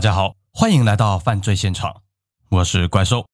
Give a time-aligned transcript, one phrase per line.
[0.00, 2.00] 大家好，欢迎来到犯罪现场，
[2.48, 3.26] 我是怪兽。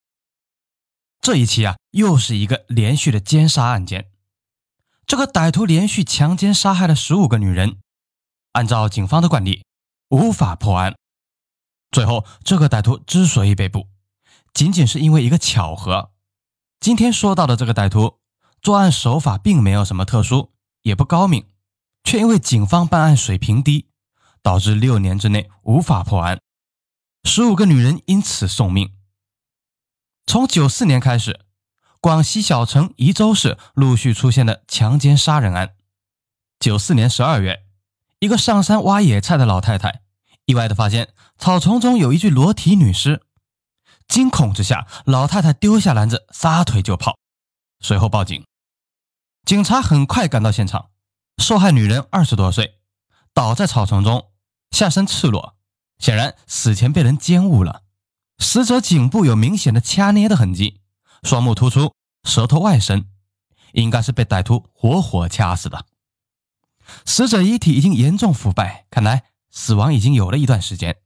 [1.21, 4.11] 这一期啊，又是一个连续的奸杀案件。
[5.07, 7.79] 这个歹徒连续强奸杀害了十五个女人，
[8.51, 9.65] 按照警方的惯例，
[10.09, 10.97] 无法破案。
[11.93, 13.87] 最后，这个歹徒之所以被捕，
[14.53, 16.11] 仅仅是因为一个巧合。
[16.81, 18.19] 今天说到的这个歹徒，
[18.61, 20.53] 作案手法并没有什么特殊，
[20.83, 21.47] 也不高明，
[22.03, 23.87] 却因为警方办案水平低，
[24.43, 26.41] 导致六年之内无法破案。
[27.27, 28.93] 十五个女人因此送命。
[30.27, 31.41] 从九四年开始，
[32.01, 35.75] 广西小城宜州市陆续出现了强奸杀人案。
[36.61, 37.67] 九四年十二月，
[38.21, 40.03] 一个上山挖野菜的老太太
[40.45, 43.21] 意外的发现草丛中有一具裸体女尸，
[44.07, 47.19] 惊恐之下，老太太丢下篮子，撒腿就跑，
[47.81, 48.47] 随后报警。
[49.45, 50.91] 警察很快赶到现场，
[51.39, 52.79] 受害女人二十多岁，
[53.35, 54.31] 倒在草丛中，
[54.71, 55.56] 下身赤裸。
[55.99, 57.83] 显然死前被人奸污了，
[58.39, 60.81] 死者颈部有明显的掐捏的痕迹，
[61.23, 61.95] 双目突出，
[62.25, 63.09] 舌头外伸，
[63.73, 65.87] 应该是被歹徒活活掐死的。
[67.05, 70.99] 死者遗体已经严重腐败，看来死亡已经有了一段时间。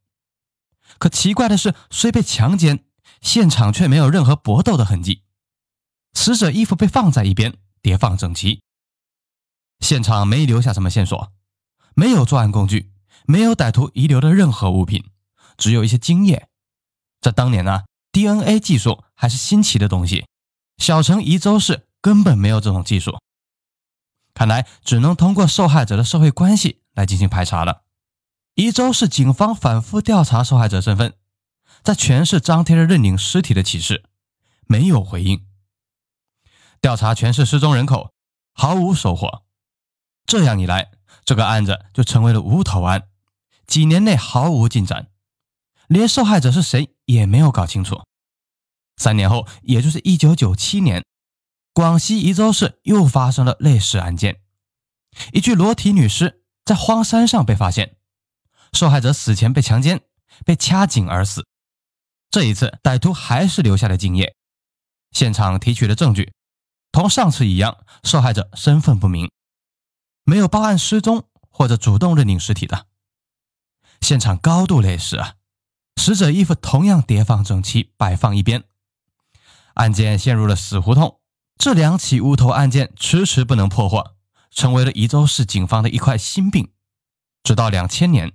[0.99, 2.85] 可奇怪的是，虽被强奸，
[3.23, 5.23] 现场却没有任何搏斗的痕迹。
[6.13, 8.61] 死者衣服被放在一边，叠放整齐，
[9.79, 11.33] 现场没留下什么线索，
[11.95, 12.93] 没有作案工具。
[13.31, 15.05] 没有歹徒遗留的任何物品，
[15.57, 16.49] 只有一些精液。
[17.21, 20.27] 在当年呢，DNA 技术还是新奇的东西，
[20.79, 23.21] 小城宜州市根本没有这种技术。
[24.35, 27.83] 看来只能通过受害者的社会关系来进行排查了。
[28.57, 31.15] 宜州市警方反复调查受害者身份，
[31.85, 34.03] 在全市张贴了认领尸体的启事，
[34.67, 35.47] 没有回应。
[36.81, 38.13] 调查全市失踪人口，
[38.55, 39.45] 毫无收获。
[40.27, 40.91] 这样一来，
[41.25, 43.07] 这个案子就成为了无头案。
[43.71, 45.13] 几年内毫无进展，
[45.87, 48.03] 连受害者是谁也没有搞清楚。
[48.97, 51.05] 三年后，也就是一九九七年，
[51.73, 54.41] 广西宜州市又发生了类似案件，
[55.33, 57.97] 一具裸体女尸在荒山上被发现，
[58.73, 60.03] 受害者死前被强奸，
[60.45, 61.47] 被掐颈而死。
[62.29, 64.35] 这一次，歹徒还是留下了精液，
[65.13, 66.33] 现场提取的证据
[66.91, 69.31] 同上次一样，受害者身份不明，
[70.25, 72.90] 没有报案失踪或者主动认领尸体的。
[74.01, 75.35] 现场高度类似啊，
[75.97, 78.65] 死者衣服同样叠放整齐，摆放一边。
[79.75, 81.21] 案件陷入了死胡同，
[81.57, 84.17] 这两起无头案件迟迟不能破获，
[84.51, 86.73] 成为了宜州市警方的一块心病。
[87.43, 88.33] 直到两千年，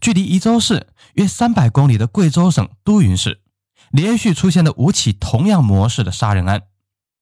[0.00, 3.42] 距离宜州市约三百公里的贵州省都匀市，
[3.90, 6.62] 连续出现了五起同样模式的杀人案。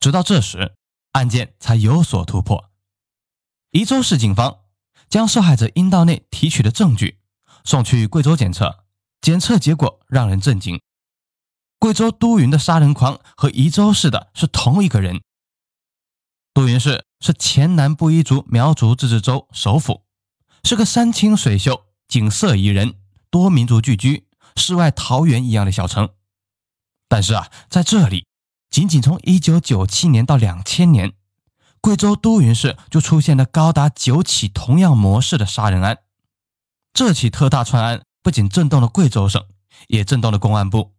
[0.00, 0.74] 直到这时，
[1.12, 2.70] 案件才有所突破。
[3.70, 4.60] 宜州市警方
[5.08, 7.20] 将受害者阴道内提取的证据。
[7.64, 8.84] 送去贵州检测，
[9.20, 10.80] 检测结果让人震惊。
[11.78, 15.22] 贵州都匀的杀人狂和宜州市的是同一个人。
[16.52, 20.04] 都匀市是黔南布依族苗族自治州首府，
[20.62, 22.94] 是个山清水秀、景色宜人、
[23.28, 26.10] 多民族聚居、世外桃源一样的小城。
[27.08, 28.26] 但是啊，在这里，
[28.70, 31.14] 仅仅从1997年到2000年，
[31.80, 36.03] 贵州都匀市就出现了高达九起同样模式的杀人案。
[36.94, 39.44] 这起特大串案不仅震动了贵州省，
[39.88, 40.94] 也震动了公安部，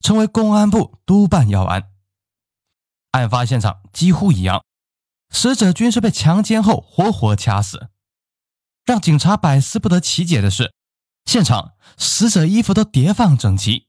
[0.00, 1.90] 成为公安部督办要案。
[3.12, 4.64] 案发现场几乎一样，
[5.30, 7.90] 死者均是被强奸后活活掐死。
[8.84, 10.74] 让警察百思不得其解的是，
[11.24, 13.86] 现场死者衣服都叠放整齐，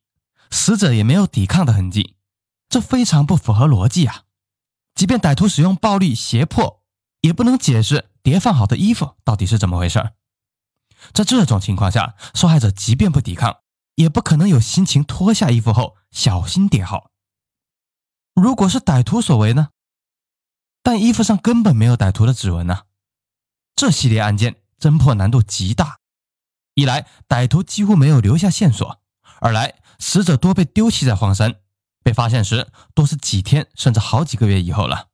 [0.52, 2.16] 死者也没有抵抗的痕迹，
[2.70, 4.26] 这非常不符合逻辑啊！
[4.94, 6.84] 即便歹徒使用暴力胁迫，
[7.22, 10.14] 也不能解释叠放好的衣服到底是怎么回事儿。
[11.14, 13.58] 在这种情况下，受害者即便不抵抗，
[13.96, 17.12] 也不可能有心情脱下衣服后小心叠好。
[18.34, 19.70] 如果是歹徒所为呢？
[20.84, 22.84] 但衣服上根本没有歹徒的指纹呢。
[23.76, 26.00] 这系列案件侦破难度极大，
[26.74, 29.02] 一来歹徒几乎没有留下线索，
[29.40, 31.56] 二来死者多被丢弃在荒山，
[32.04, 35.10] 被发现时都是几天甚至好几个月以后了，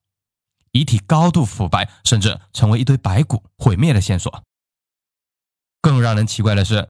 [0.71, 4.43] 遗体高度腐败，甚至成为一堆白骨，毁灭了线索。
[5.87, 6.89] 更让人奇怪的是，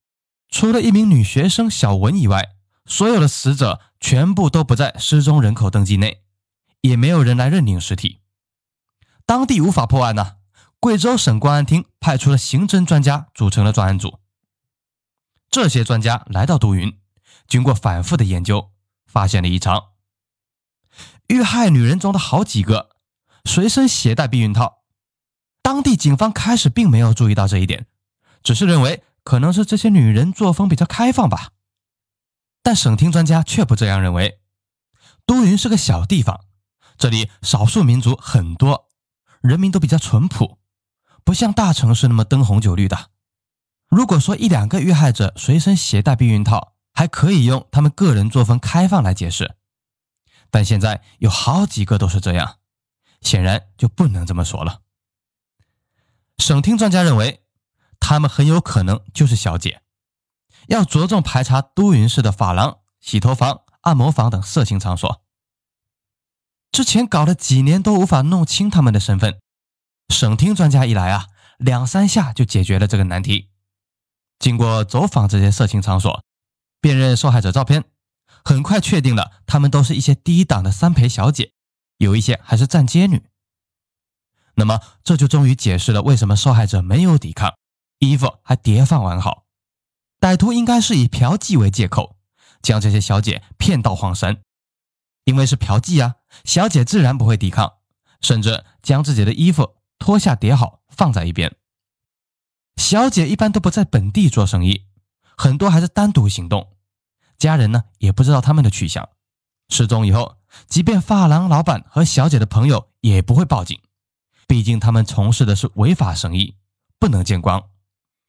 [0.49, 2.55] 除了一名女学生小文以外，
[2.87, 6.23] 所有的死者全部都不在失踪人口登记内，
[6.81, 8.21] 也没有人来认领尸体。
[9.23, 10.37] 当地无法破案呢。
[10.79, 14.19] 贵州省公安厅派出了刑侦专家组成了专案组。
[15.51, 16.97] 这些专家来到都匀，
[17.47, 18.71] 经过反复的研究，
[19.05, 19.89] 发现了异常。
[21.27, 22.95] 遇害女人中的好几个
[23.45, 24.83] 随身携带避孕套，
[25.61, 27.85] 当地警方开始并没有注意到这一点。
[28.47, 31.49] 只是认为可能是这些女人作风比较开放吧，
[32.63, 34.39] 但省厅专家却不这样认为。
[35.25, 36.45] 都匀是个小地方，
[36.97, 38.87] 这里少数民族很多，
[39.41, 40.59] 人民都比较淳朴，
[41.25, 43.09] 不像大城市那么灯红酒绿的。
[43.89, 49.57] 如果说一两个遇害者随身携带避孕套，还可以用他们个人作风开放来解释，
[50.49, 52.59] 但现在有好几个都是这样，
[53.19, 54.83] 显然就不能这么说了。
[56.37, 57.41] 省厅专家认为，
[57.99, 59.81] 他们很有可能就是小姐，
[60.67, 65.23] 要着重排查都匀市的发廊、洗头房、按摩房等色情场所。
[66.71, 69.39] 之前搞了几年都无法弄清他们的身份，
[70.09, 71.27] 省厅专家一来啊，
[71.57, 73.49] 两三下就解决了这个难题。
[74.37, 76.23] 经过走访这些色情场所，
[76.79, 77.85] 辨认受害者照片，
[78.45, 81.53] 很快确定了他们都是一些低档的三陪小姐，
[81.97, 83.25] 有一些还是站街女。
[84.55, 87.55] 那么这就终于解释了为什么受害者没有抵抗，
[87.99, 89.45] 衣服还叠放完好。
[90.19, 92.17] 歹徒应该是以嫖妓为借口，
[92.61, 94.41] 将这些小姐骗到荒山，
[95.25, 97.73] 因为是嫖妓啊，小姐自然不会抵抗，
[98.21, 101.55] 甚至将自己的衣服脱下叠好放在一边。
[102.77, 104.85] 小姐一般都不在本地做生意，
[105.35, 106.75] 很多还是单独行动，
[107.37, 109.09] 家人呢也不知道他们的去向。
[109.69, 113.79] 失踪以后，即便发廊老板和小姐的朋友也不会报警，
[114.47, 116.55] 毕竟他们从事的是违法生意，
[116.97, 117.69] 不能见光。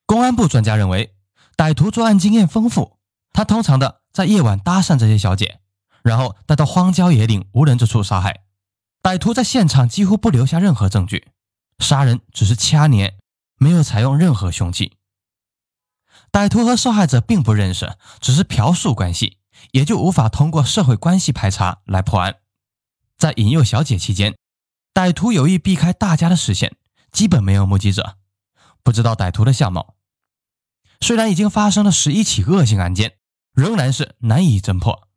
[0.08, 1.14] 公安部专家认为，
[1.55, 2.99] 歹徒作案经验丰富，
[3.34, 5.60] 他通常的在夜晚搭讪这些小姐，
[6.02, 8.44] 然后带到荒郊野岭无人之处杀害。
[9.02, 11.28] 歹徒在现场几乎不留下任何证据，
[11.78, 13.19] 杀人只是掐捏。
[13.58, 14.96] 没有采用任何凶器，
[16.32, 19.40] 歹徒和受害者并不认识，只是嫖宿关系，
[19.72, 22.37] 也就无法通过社会关系排查来破案。
[23.19, 24.38] 在引诱小姐期间，
[24.94, 26.76] 歹徒有意避开大家的视线，
[27.12, 28.16] 基本没有目击者，
[28.82, 29.96] 不知道歹徒的相貌。
[31.00, 33.18] 虽然已经发生了十一起恶性案件，
[33.52, 35.08] 仍然是难以侦破。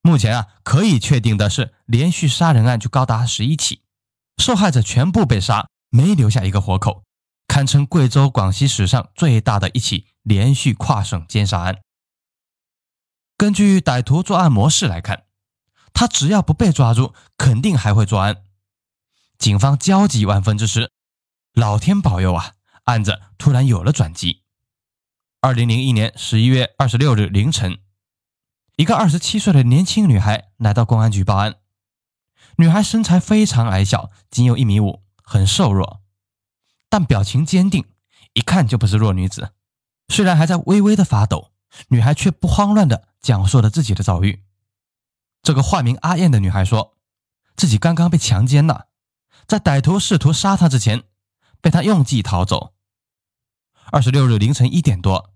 [0.00, 3.82] 目前啊，可以确定的是，连续杀人案就高达十一起，
[4.38, 7.02] 受害者全部被杀，没留下一个活口。
[7.46, 11.78] 堪称贵州、广西史上最大的一起连续跨省奸杀案。
[13.36, 15.24] 根据歹徒作案模式来看，
[15.92, 18.44] 他只要不被抓住，肯定还会作案。
[19.38, 20.90] 警方焦急万分之时，
[21.54, 22.52] 老天保佑啊，
[22.84, 24.42] 案子突然有了转机。
[25.40, 27.78] 二零零一年十一月二十六日凌晨，
[28.74, 31.58] 一个二十七岁的年轻女孩来到公安局报案。
[32.56, 36.02] 女孩身材非常矮小，仅有一米五，很瘦弱。
[36.88, 37.84] 但表情坚定，
[38.32, 39.52] 一看就不是弱女子。
[40.08, 41.52] 虽然还在微微的发抖，
[41.90, 44.42] 女孩却不慌乱的讲述了自己的遭遇。
[45.44, 46.96] 这个化名阿燕的女孩说，
[47.54, 48.88] 自己刚刚被强奸了，
[49.46, 51.04] 在歹徒试图杀她之前，
[51.60, 52.74] 被她用计逃走。
[53.90, 55.30] 二十六日凌晨一点多，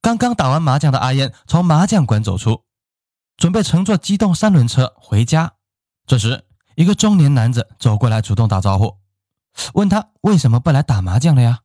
[0.00, 2.64] 刚刚打完麻将的阿燕从麻将馆走出，
[3.36, 5.54] 准备乘坐机动三轮车回家。
[6.06, 6.44] 这时，
[6.74, 8.98] 一个中年男子走过来，主动打招呼。
[9.74, 11.60] 问他为什么不来打麻将了呀？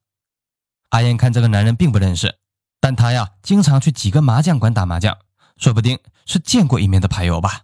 [0.89, 2.37] 阿燕看这个男人并不认识，
[2.79, 5.17] 但他呀经常去几个麻将馆打麻将，
[5.57, 7.63] 说不定是见过一面的牌友吧。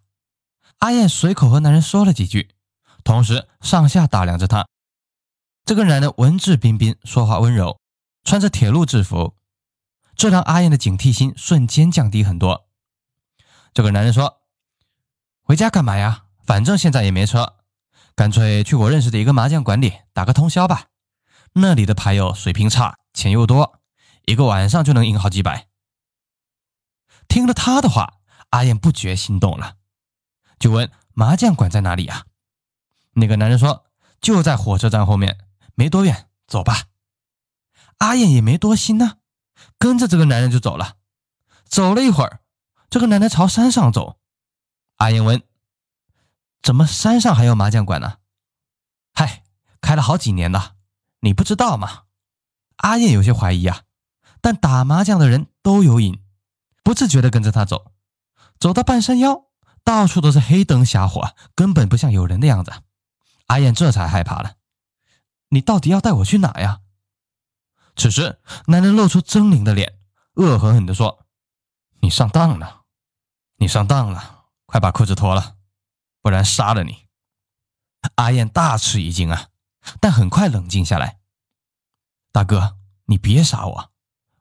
[0.80, 2.56] 阿燕随口和男人说了几句，
[3.04, 4.66] 同时上下打量着他。
[5.64, 7.80] 这个男人文质彬彬，说话温柔，
[8.24, 9.36] 穿着铁路制服，
[10.16, 12.68] 这让阿燕的警惕心瞬间降低很多。
[13.74, 14.42] 这个男人说
[15.44, 16.25] ：“回家干嘛呀？
[16.46, 17.56] 反正现在也没车。”
[18.15, 20.89] 干脆去我认识的一个麻将馆里打个通宵吧，
[21.53, 23.82] 那里的牌友水平差，钱又多，
[24.25, 25.68] 一个晚上就能赢好几百。
[27.27, 29.77] 听了他的话，阿燕不觉心动了，
[30.60, 32.27] 就问麻将馆在哪里呀？
[33.13, 33.86] 那个男人说
[34.22, 35.39] 就在火车站后面，
[35.74, 36.84] 没多远，走吧。
[38.00, 39.18] 阿燕也没多心呢，
[39.78, 40.98] 跟着这个男人就走了。
[41.66, 42.42] 走了一会儿，
[42.90, 44.20] 这个男人朝山上走，
[44.98, 45.42] 阿燕问。
[46.62, 48.18] 怎么山上还有麻将馆呢？
[49.14, 49.44] 嗨，
[49.82, 50.76] 开了好几年了，
[51.20, 52.04] 你不知道吗？
[52.78, 53.82] 阿燕有些怀疑啊，
[54.42, 56.24] 但打麻将的人都有瘾，
[56.84, 57.92] 不自觉地跟着他走。
[58.60, 59.46] 走到半山腰，
[59.84, 62.72] 到处都是黑灯瞎火，根本不像有人的样子。
[63.48, 64.56] 阿燕这才害怕了。
[65.50, 66.80] 你到底要带我去哪呀？
[67.96, 70.00] 此时，男人露出狰狞的脸，
[70.34, 71.26] 恶狠狠地说
[72.02, 72.84] ：“你上当了，
[73.58, 75.58] 你上当了，快把裤子脱了。”
[76.22, 77.08] 不然杀了你！
[78.16, 79.50] 阿燕大吃一惊啊，
[80.00, 81.20] 但很快冷静下来。
[82.32, 83.92] 大哥，你别杀我，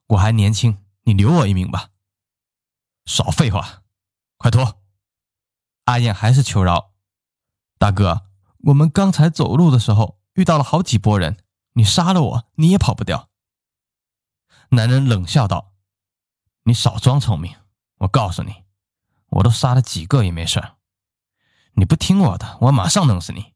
[0.07, 1.89] 我还年轻，你留我一命吧。
[3.05, 3.83] 少废话，
[4.37, 4.81] 快脱！
[5.87, 6.93] 阿燕还是求饶。
[7.79, 11.37] 大哥，我们刚才走路的时候遇到了好几拨人，
[11.73, 13.29] 你杀了我，你也跑不掉。
[14.75, 15.75] 男人冷笑道
[16.65, 17.55] ：“你少装聪明，
[17.99, 18.65] 我告诉你，
[19.29, 20.63] 我都杀了几个也没事。
[21.75, 23.53] 你不听我的，我马上弄死你。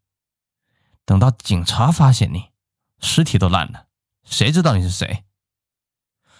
[1.06, 2.50] 等到警察发现你，
[3.00, 3.86] 尸体都烂了，
[4.24, 5.24] 谁知道你是谁？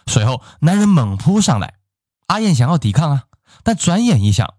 [0.06, 1.78] 随后，男人猛扑上来，
[2.26, 3.28] 阿燕想要抵抗啊，
[3.64, 4.58] 但转眼一想，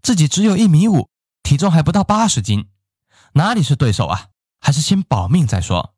[0.00, 1.10] 自己只有一米五，
[1.42, 2.70] 体重还不到八十斤，
[3.34, 4.28] 哪里是对手啊？
[4.60, 5.94] 还是先保命再说。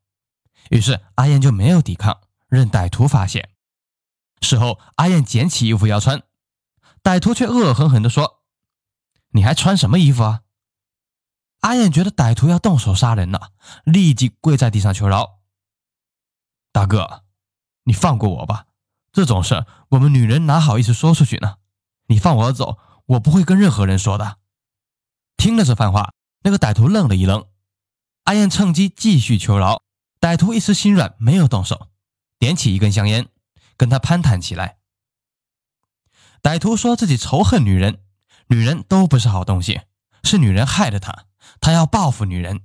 [0.70, 3.48] 于是阿燕就没有抵抗，任歹徒发现。
[4.40, 6.22] 事后，阿燕捡起衣服要穿，
[7.02, 8.42] 歹徒却恶狠狠地说
[9.32, 10.42] ：“你还穿什么衣服啊？”
[11.60, 13.52] 阿燕觉得歹徒要动手杀人了，
[13.84, 15.40] 立即跪在地上求饶
[16.72, 17.24] ：“大哥，
[17.84, 18.66] 你放过我吧！
[19.12, 21.56] 这种事我们女人哪好意思说出去呢？
[22.06, 24.38] 你放我走，我不会跟任何人说的。”
[25.36, 27.46] 听了这番话，那个歹徒愣了一愣。
[28.24, 29.82] 阿燕趁机继续求饶，
[30.20, 31.88] 歹徒一时心软，没有动手，
[32.38, 33.28] 点起一根香烟，
[33.80, 34.76] 跟他攀谈起来。
[36.42, 38.02] 歹徒说自己仇恨女人，
[38.48, 39.80] 女人都不是好东西，
[40.22, 41.24] 是女人害了他。
[41.62, 42.60] 他要报复女人，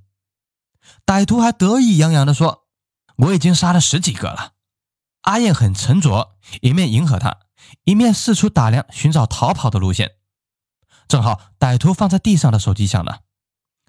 [1.06, 2.66] 歹徒还得意洋洋地说
[3.16, 4.52] ：“我已经杀了十几个了。”
[5.24, 7.38] 阿燕很沉着，一面迎合他，
[7.84, 10.16] 一面四处打量，寻找逃跑的路线。
[11.08, 13.22] 正好歹徒放在地上的手机响了，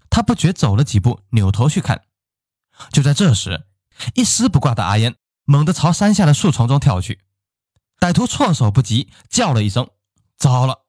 [0.10, 2.06] 他不觉走了几步，扭头去看。
[2.94, 3.68] 就在这时，
[4.16, 5.18] 一丝不挂的阿燕
[5.50, 7.22] 猛地朝山下的树丛中跳去，
[8.02, 9.90] 歹徒措手不及，叫了一声
[10.38, 10.86] ：“糟了！”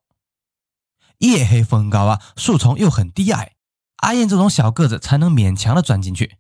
[1.19, 3.55] 夜黑风高啊，树丛又很低矮。
[3.99, 6.39] 阿燕这种小个子才能勉强的钻进去，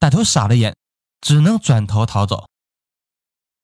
[0.00, 0.74] 歹徒傻了眼，
[1.20, 2.48] 只能转头逃走。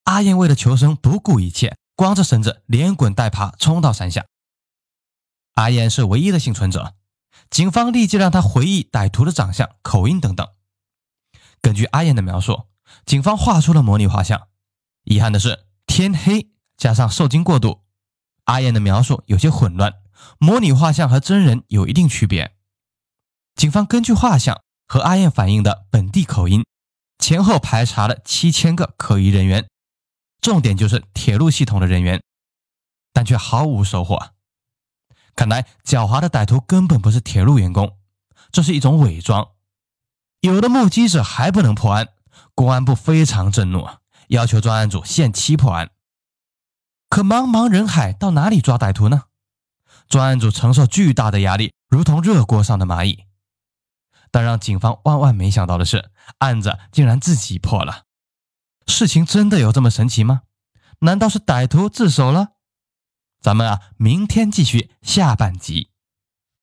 [0.04, 4.26] 阿燕为了求生，不顾一切，光着身子连滚带爬冲到山下。
[5.54, 6.94] 阿燕是唯一的幸存者，
[7.50, 10.48] 警方立即让他回忆歹徒的长相、口音等等。
[11.60, 12.68] 根据阿燕的描述，
[13.04, 14.48] 警方画出了模拟画像。
[15.04, 17.82] 遗憾的是，天黑加上受惊过度，
[18.44, 19.94] 阿燕的描述有些混乱，
[20.38, 22.56] 模拟画像和真人有一定区别。
[23.54, 26.64] 警方根据画像和阿燕反映的本地口音，
[27.18, 29.68] 前后排查了七千个可疑人员，
[30.40, 32.22] 重点就是铁路系统的人员，
[33.12, 34.30] 但却毫无收获。
[35.34, 37.98] 看来狡猾的歹徒根本不是铁路员工，
[38.50, 39.50] 这是一种伪装。
[40.40, 42.08] 有的目击者还不能破案，
[42.54, 43.88] 公安部非常震怒，
[44.28, 45.90] 要求专案组限期破案。
[47.08, 49.24] 可茫茫人海，到哪里抓歹徒呢？
[50.08, 53.24] 专案组承受巨大的压力，如同热锅上的蚂蚁。
[54.30, 58.04] 但让警方万万没想到的是，案子竟然自己破了。
[58.86, 60.42] 事情真的有这么神奇吗？
[61.00, 62.52] 难道是歹徒自首了？
[63.40, 65.91] 咱们啊，明天继续下半集。